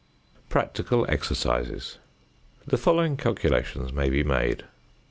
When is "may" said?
3.93-4.09